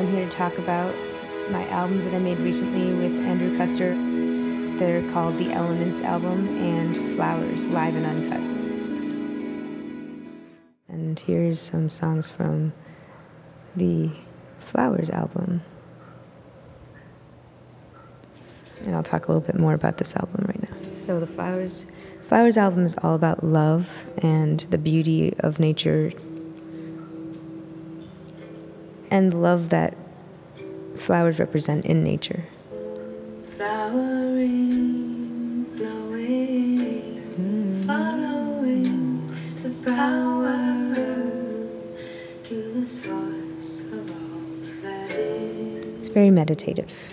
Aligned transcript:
I'm 0.00 0.08
here 0.08 0.24
to 0.24 0.30
talk 0.30 0.56
about 0.56 0.94
my 1.50 1.68
albums 1.68 2.06
that 2.06 2.14
I 2.14 2.18
made 2.18 2.38
recently 2.38 2.94
with 2.94 3.12
Andrew 3.26 3.54
Custer. 3.58 3.94
They're 4.78 5.06
called 5.12 5.36
the 5.36 5.52
Elements 5.52 6.00
album 6.00 6.56
and 6.56 6.96
Flowers, 7.14 7.66
live 7.66 7.94
and 7.94 8.06
uncut. 8.06 8.40
And 10.88 11.20
here's 11.20 11.60
some 11.60 11.90
songs 11.90 12.30
from 12.30 12.72
the 13.76 14.10
Flowers 14.58 15.10
album. 15.10 15.60
And 18.84 18.96
I'll 18.96 19.02
talk 19.02 19.28
a 19.28 19.32
little 19.32 19.46
bit 19.46 19.58
more 19.58 19.74
about 19.74 19.98
this 19.98 20.16
album 20.16 20.46
right 20.48 20.62
now. 20.62 20.94
So 20.94 21.20
the 21.20 21.26
Flowers 21.26 21.84
Flowers 22.22 22.56
album 22.56 22.86
is 22.86 22.96
all 23.02 23.14
about 23.14 23.44
love 23.44 24.08
and 24.16 24.60
the 24.70 24.78
beauty 24.78 25.34
of 25.40 25.60
nature 25.60 26.10
and 29.10 29.42
love 29.42 29.70
that 29.70 29.96
flowers 30.96 31.38
represent 31.38 31.84
in 31.84 32.04
nature. 32.04 32.44
Flowering, 33.56 35.66
flowing, 35.76 37.84
following 37.86 39.26
the 39.62 39.70
power 39.90 40.56
to 42.44 42.72
the 42.72 42.86
source 42.86 43.82
of 43.92 44.10
all. 44.10 44.86
It's 45.98 46.08
very 46.08 46.30
meditative. 46.30 47.12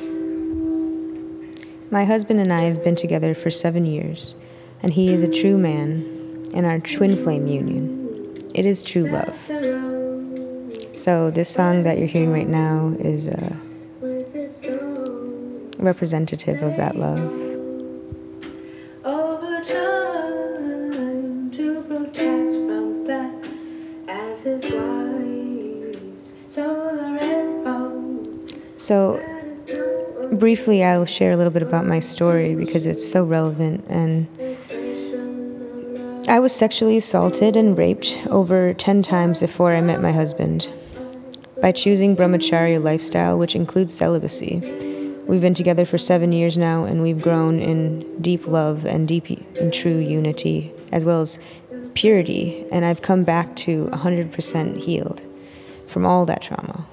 My 1.89 2.03
husband 2.03 2.39
and 2.39 2.51
I 2.51 2.61
have 2.61 2.83
been 2.83 2.95
together 2.95 3.33
for 3.33 3.49
seven 3.49 3.85
years, 3.85 4.35
and 4.83 4.93
he 4.93 5.13
is 5.13 5.23
a 5.23 5.27
true 5.27 5.57
man 5.57 6.49
in 6.53 6.65
our 6.65 6.79
twin 6.79 7.21
flame 7.21 7.47
union. 7.47 8.49
It 8.53 8.65
is 8.65 8.83
true 8.83 9.09
love. 9.09 9.86
So, 10.97 11.29
this 11.29 11.47
song 11.47 11.83
that 11.83 11.99
you're 11.99 12.07
hearing 12.07 12.33
right 12.33 12.47
now 12.47 12.95
is 12.97 13.27
uh, 13.27 13.55
With 14.01 14.35
its 14.35 14.57
own 14.65 15.69
representative 15.77 16.63
of 16.63 16.75
that 16.77 16.95
love. 16.95 17.19
over 19.05 19.61
time 19.63 21.51
to 21.51 21.83
protect 21.83 22.51
from 22.51 23.05
that 23.05 23.31
as 24.07 24.41
his 24.41 24.63
wives. 24.63 26.33
So 26.47 26.63
the 26.91 27.13
red 27.21 27.63
So, 28.77 29.17
that 29.17 29.45
is 29.45 29.67
no 29.67 30.35
briefly, 30.35 30.83
I'll 30.83 31.05
share 31.05 31.31
a 31.31 31.37
little 31.37 31.53
bit 31.53 31.61
about 31.61 31.85
my 31.85 31.99
story 31.99 32.55
because 32.55 32.87
it's 32.87 33.07
so 33.07 33.23
relevant. 33.23 33.85
And 33.87 34.27
expression 34.39 35.61
of 35.61 36.01
love. 36.01 36.27
I 36.27 36.39
was 36.39 36.55
sexually 36.55 36.97
assaulted 36.97 37.55
and 37.55 37.77
raped 37.77 38.17
over 38.31 38.73
10 38.73 39.03
times 39.03 39.41
before 39.41 39.75
I 39.75 39.81
met 39.81 40.01
my 40.01 40.11
husband. 40.11 40.73
By 41.61 41.71
choosing 41.71 42.15
brahmacharya 42.15 42.83
lifestyle, 42.83 43.37
which 43.37 43.55
includes 43.55 43.93
celibacy, 43.93 44.59
we've 45.27 45.41
been 45.41 45.55
together 45.55 45.85
for 45.85 45.97
seven 45.97 46.31
years 46.31 46.57
now, 46.57 46.83
and 46.83 47.01
we've 47.01 47.21
grown 47.21 47.59
in 47.59 48.21
deep 48.21 48.47
love 48.47 48.85
and 48.85 49.07
deep 49.07 49.27
and 49.59 49.73
true 49.73 49.97
unity, 49.97 50.71
as 50.91 51.03
well 51.03 51.21
as 51.21 51.39
purity. 51.95 52.63
And 52.71 52.85
I've 52.85 53.01
come 53.01 53.23
back 53.23 53.55
to 53.57 53.85
100% 53.85 54.77
healed 54.77 55.23
from 55.87 56.05
all 56.05 56.27
that 56.27 56.43
trauma. 56.43 56.85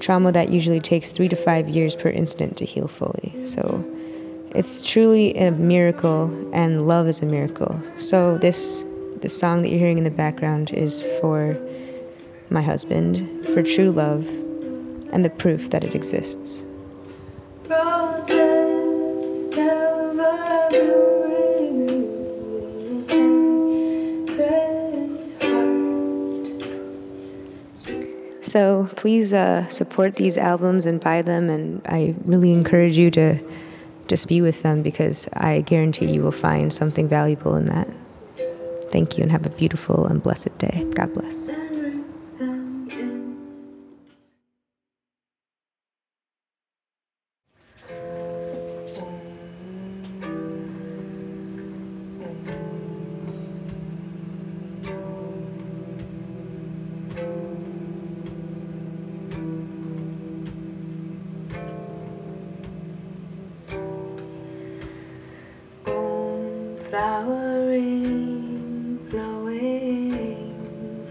Trauma 0.00 0.32
that 0.32 0.50
usually 0.50 0.80
takes 0.80 1.10
three 1.10 1.28
to 1.28 1.36
five 1.36 1.68
years 1.68 1.94
per 1.94 2.08
incident 2.08 2.56
to 2.56 2.64
heal 2.64 2.88
fully. 2.88 3.46
So 3.46 3.84
it's 4.50 4.82
truly 4.82 5.34
a 5.36 5.52
miracle, 5.52 6.24
and 6.52 6.86
love 6.86 7.06
is 7.06 7.22
a 7.22 7.26
miracle. 7.26 7.80
So 7.96 8.36
this 8.36 8.84
the 9.20 9.28
song 9.30 9.62
that 9.62 9.70
you're 9.70 9.78
hearing 9.78 9.96
in 9.96 10.04
the 10.04 10.10
background 10.10 10.70
is 10.72 11.00
for 11.18 11.56
my 12.50 12.62
husband, 12.62 13.44
for 13.46 13.62
true 13.62 13.90
love, 13.90 14.26
and 15.12 15.24
the 15.24 15.30
proof 15.30 15.70
that 15.70 15.84
it 15.84 15.94
exists. 15.94 16.66
Roses 17.68 19.50
never 19.50 20.68
blooming 20.70 21.80
in 21.80 22.98
the 22.98 23.04
sacred 24.26 24.62
heart. 27.80 28.44
So 28.44 28.88
please 28.96 29.32
uh, 29.32 29.68
support 29.68 30.16
these 30.16 30.36
albums 30.36 30.86
and 30.86 31.00
buy 31.00 31.22
them, 31.22 31.48
and 31.48 31.80
I 31.86 32.14
really 32.24 32.52
encourage 32.52 32.98
you 32.98 33.10
to 33.12 33.38
just 34.08 34.28
be 34.28 34.40
with 34.40 34.62
them 34.62 34.82
because 34.82 35.28
I 35.32 35.62
guarantee 35.62 36.12
you 36.12 36.22
will 36.22 36.30
find 36.32 36.72
something 36.72 37.08
valuable 37.08 37.56
in 37.56 37.66
that. 37.66 37.88
Thank 38.90 39.16
you, 39.16 39.22
and 39.22 39.32
have 39.32 39.46
a 39.46 39.50
beautiful 39.50 40.06
and 40.06 40.22
blessed 40.22 40.56
day. 40.58 40.86
God 40.94 41.14
bless. 41.14 41.50
Flowing, 67.64 68.98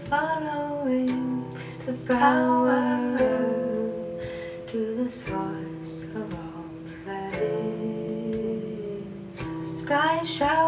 following 0.08 1.44
the 1.84 1.92
power 2.06 3.18
to 4.68 4.94
the 4.96 5.08
source 5.08 6.04
of 6.14 6.32
all 6.34 6.64
that 7.06 7.34
is. 7.42 9.04
Sky 9.82 10.24
showering, 10.24 10.63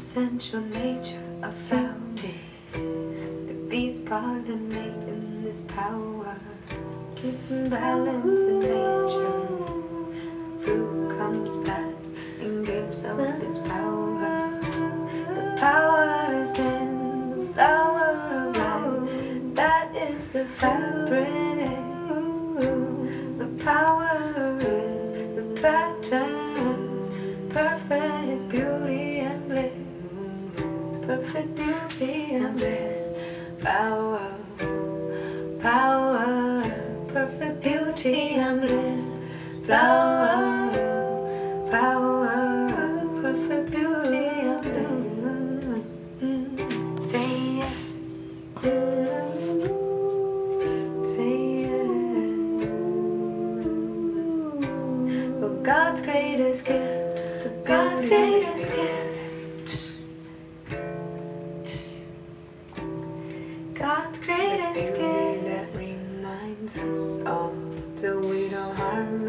essential 0.00 0.62
nature 0.62 1.20
of 1.42 1.54
fountains. 1.68 2.62
The 2.72 3.56
beast 3.68 4.06
pollinate 4.06 5.02
in 5.06 5.44
this 5.44 5.60
power, 5.60 6.34
keeping 7.14 7.68
balance 7.68 8.40
in 8.52 8.60
nature. 8.60 9.42
Fruit 10.64 11.18
comes 11.18 11.54
back 11.68 11.94
and 12.40 12.64
gives 12.64 13.04
up 13.04 13.18
its 13.18 13.58
power. 13.58 14.60
The 15.36 15.56
power 15.60 16.32
is 16.42 16.52
in 16.58 17.40
the 17.40 17.52
flower 17.52 18.08
of 18.40 18.56
life. 18.56 19.54
That 19.54 19.94
is 19.94 20.28
the 20.28 20.46
fabric. 20.46 21.28
The 23.42 23.50
power 23.62 24.58
is 24.62 25.12
the 25.36 25.60
patterns. 25.60 27.06
Perfect 27.52 28.48
beauty. 28.48 29.09
Perfect 31.10 31.56
beauty 31.56 32.34
and 32.36 32.56
bliss. 32.56 33.18
Power. 33.60 34.32
Power. 35.60 36.62
Perfect 37.08 37.64
beauty 37.64 38.34
and 38.34 38.60
bliss. 38.60 39.16
Flower. 39.66 40.70
Power. 41.68 42.09
scared. 64.80 65.44
That 65.44 65.76
reminds 65.76 66.76
us 66.76 67.20
all 67.26 67.54
that 67.96 68.20
we 68.20 68.50
know 68.50 68.72
harm. 68.72 69.28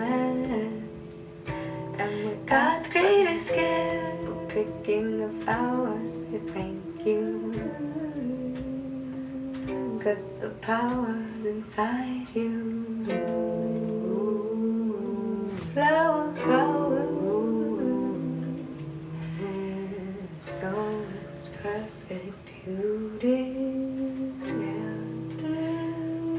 And 1.99 2.25
we're 2.25 2.35
God's 2.45 2.87
greatest 2.89 3.53
gift. 3.53 4.23
For 4.25 4.45
picking 4.49 5.23
up 5.23 5.33
flowers, 5.43 6.25
we 6.31 6.39
thank 6.51 7.05
you. 7.05 7.53
Cause 10.03 10.29
the 10.41 10.49
power's 10.61 11.45
inside. 11.45 12.20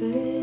blue. 0.02 0.41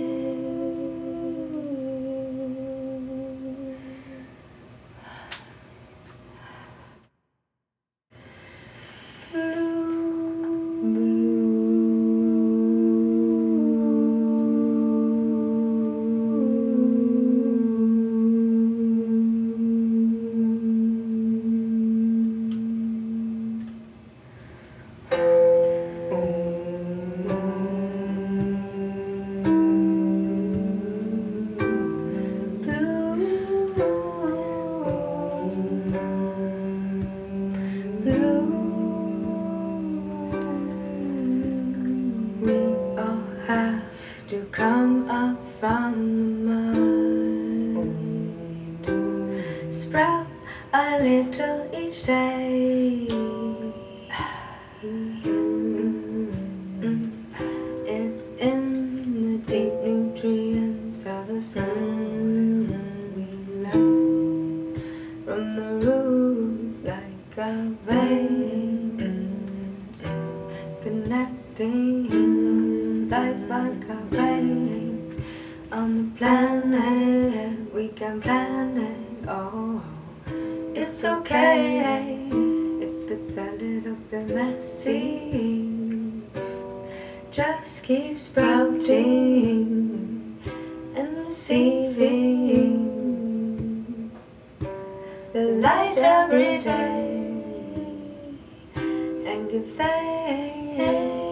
and 99.40 99.50
give 99.50 99.76
thanks. 99.78 101.29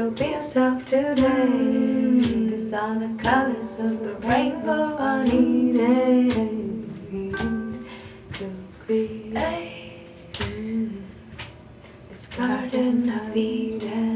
So 0.00 0.10
be 0.12 0.28
yourself 0.28 0.86
today. 0.86 2.48
Cause 2.48 2.72
all 2.72 2.94
the 2.94 3.12
colors 3.22 3.78
of 3.78 4.00
the 4.02 4.14
rainbow 4.26 4.96
are 4.96 5.22
needed 5.24 6.32
to 8.32 8.50
create 8.86 10.06
this 12.08 12.26
garden 12.28 13.10
of 13.10 13.36
Eden. 13.36 14.09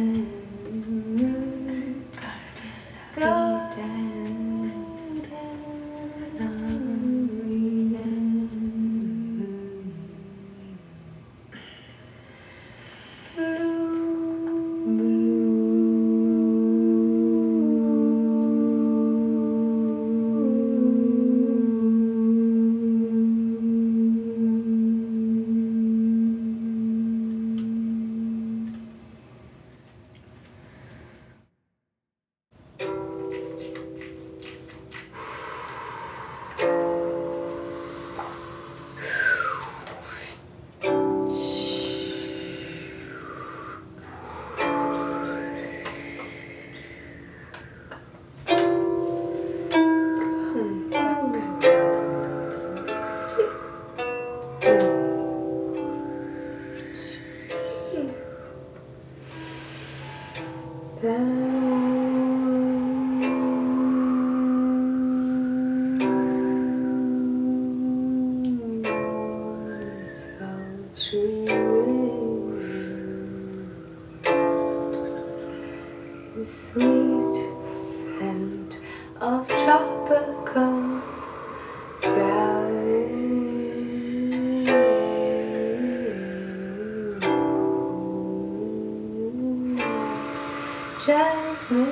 Jasmine, 91.07 91.85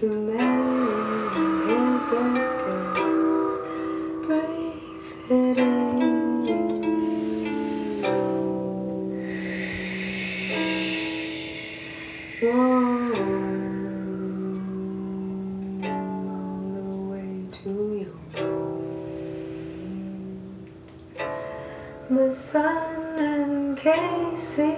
plumeria, 0.00 1.36
hibiscus, 1.66 3.40
breathe 4.24 5.12
it 5.30 5.58
in. 5.58 5.74
All 12.42 13.12
the 16.72 16.96
way 17.10 17.32
to. 17.52 17.74
The 22.08 22.28
sun 22.32 23.18
and 23.18 23.76
Casey. 23.76 24.74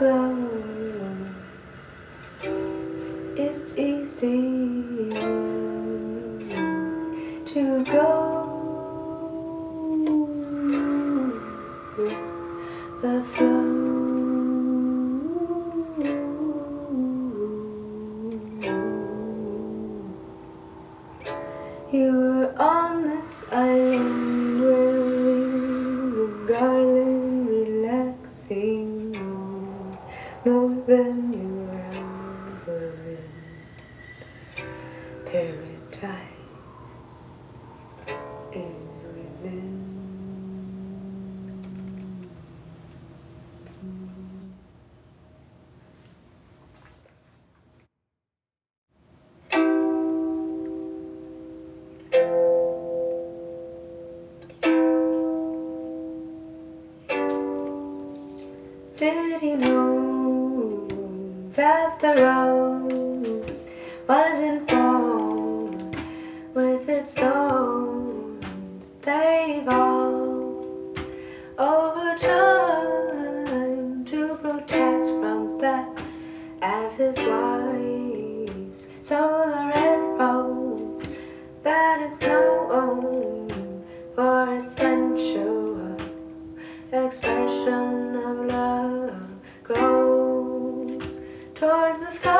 glow. 0.00 0.34
It's 3.36 3.76
easy. 3.76 4.49
Did 59.00 59.40
you 59.40 59.56
know 59.56 60.86
that 61.54 61.98
the 62.00 62.20
rose 62.20 63.64
wasn't 64.06 64.68
born 64.68 65.90
with 66.52 66.86
its 66.86 67.12
thorns? 67.12 68.92
They've 69.00 69.66
all 69.66 70.92
over 71.56 72.14
time 72.18 74.04
to 74.04 74.36
protect 74.36 75.06
from 75.06 75.56
that, 75.60 75.88
as 76.60 77.00
is 77.00 77.16
wise. 77.20 78.86
So 79.00 79.16
the 79.46 79.72
red 79.74 79.98
rose 80.20 81.06
that 81.62 82.02
is 82.02 82.20
known 82.20 83.82
for 84.14 84.54
its 84.56 84.72
sensual 84.72 85.96
expression. 86.92 87.89
towards 91.60 92.00
the 92.00 92.10
sky. 92.10 92.39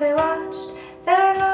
they 0.00 0.14
watched 0.14 0.70
their 1.04 1.49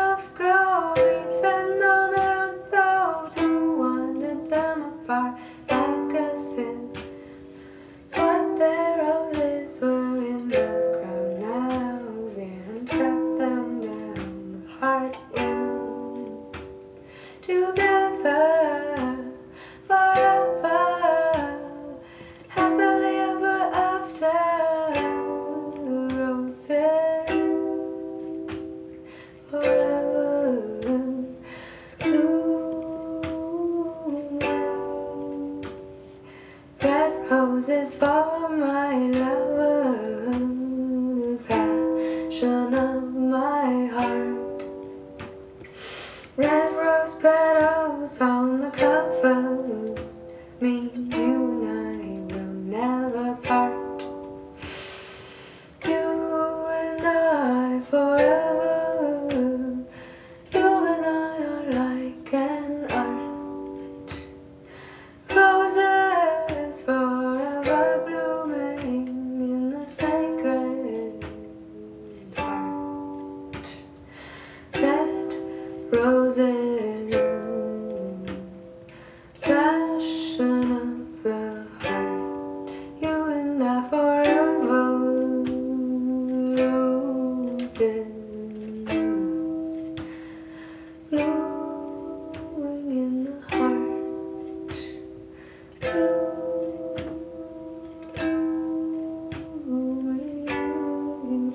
as 37.86 37.94
far 37.94 38.75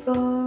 当 0.03 0.40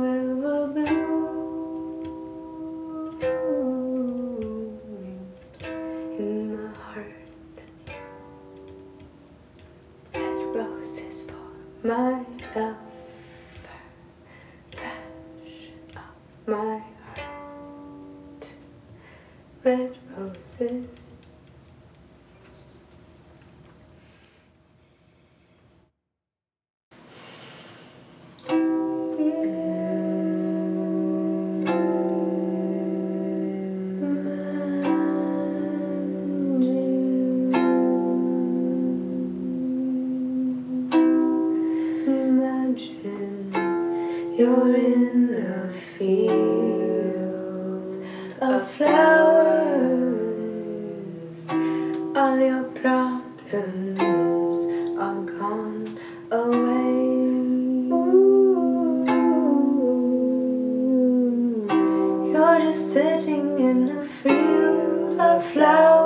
Sitting 62.75 63.57
in 63.59 63.99
a 63.99 64.05
field 64.05 65.21
of 65.21 65.47
flowers. 65.53 66.04